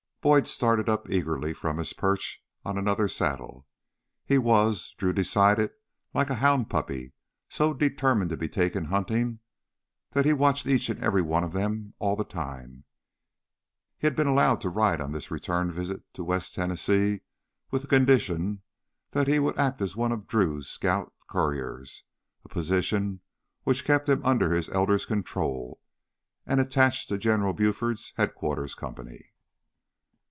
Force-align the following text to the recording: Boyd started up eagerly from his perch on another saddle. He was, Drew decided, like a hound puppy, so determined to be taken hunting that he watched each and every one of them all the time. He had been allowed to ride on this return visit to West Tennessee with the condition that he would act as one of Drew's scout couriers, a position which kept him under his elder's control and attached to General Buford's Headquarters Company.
Boyd 0.23 0.45
started 0.45 0.87
up 0.87 1.09
eagerly 1.09 1.51
from 1.51 1.77
his 1.79 1.93
perch 1.93 2.43
on 2.63 2.77
another 2.77 3.07
saddle. 3.07 3.65
He 4.23 4.37
was, 4.37 4.93
Drew 4.99 5.13
decided, 5.13 5.71
like 6.13 6.29
a 6.29 6.35
hound 6.35 6.69
puppy, 6.69 7.13
so 7.49 7.73
determined 7.73 8.29
to 8.29 8.37
be 8.37 8.47
taken 8.47 8.85
hunting 8.85 9.39
that 10.11 10.25
he 10.25 10.31
watched 10.33 10.67
each 10.67 10.89
and 10.91 11.03
every 11.03 11.23
one 11.23 11.43
of 11.43 11.53
them 11.53 11.95
all 11.97 12.15
the 12.15 12.23
time. 12.23 12.83
He 13.97 14.05
had 14.05 14.15
been 14.15 14.27
allowed 14.27 14.61
to 14.61 14.69
ride 14.69 15.01
on 15.01 15.11
this 15.11 15.31
return 15.31 15.71
visit 15.71 16.03
to 16.13 16.23
West 16.23 16.53
Tennessee 16.53 17.21
with 17.71 17.81
the 17.81 17.87
condition 17.87 18.61
that 19.09 19.27
he 19.27 19.39
would 19.39 19.57
act 19.57 19.81
as 19.81 19.95
one 19.95 20.11
of 20.11 20.27
Drew's 20.27 20.69
scout 20.69 21.11
couriers, 21.27 22.03
a 22.45 22.47
position 22.47 23.21
which 23.63 23.85
kept 23.85 24.07
him 24.07 24.23
under 24.23 24.53
his 24.53 24.69
elder's 24.69 25.07
control 25.07 25.81
and 26.45 26.61
attached 26.61 27.09
to 27.09 27.17
General 27.17 27.53
Buford's 27.53 28.13
Headquarters 28.17 28.75
Company. 28.75 29.29